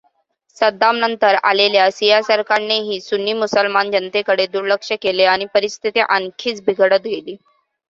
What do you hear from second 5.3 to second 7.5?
आणि परिस्थिती आणखीनच बिघडत गेली.